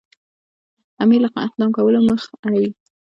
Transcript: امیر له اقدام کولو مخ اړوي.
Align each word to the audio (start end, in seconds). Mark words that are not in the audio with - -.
امیر 1.03 1.19
له 1.23 1.29
اقدام 1.45 1.69
کولو 1.77 1.99
مخ 2.07 2.21
اړوي. 2.45 2.69